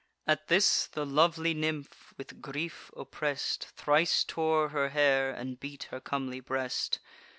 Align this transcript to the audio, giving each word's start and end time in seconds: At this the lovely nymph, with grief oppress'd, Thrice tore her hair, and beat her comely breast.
At 0.25 0.47
this 0.47 0.87
the 0.87 1.05
lovely 1.05 1.53
nymph, 1.53 2.15
with 2.17 2.41
grief 2.41 2.89
oppress'd, 2.97 3.67
Thrice 3.77 4.23
tore 4.23 4.69
her 4.69 4.89
hair, 4.89 5.29
and 5.31 5.59
beat 5.59 5.83
her 5.91 5.99
comely 5.99 6.39
breast. 6.39 6.97